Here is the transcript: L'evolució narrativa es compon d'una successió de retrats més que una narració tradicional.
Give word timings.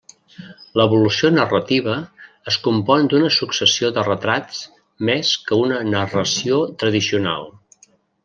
L'evolució 0.79 1.29
narrativa 1.33 1.97
es 2.51 2.57
compon 2.67 3.05
d'una 3.11 3.29
successió 3.35 3.91
de 3.99 4.05
retrats 4.07 4.63
més 5.11 5.35
que 5.51 5.61
una 5.67 5.81
narració 5.93 6.59
tradicional. 6.85 7.47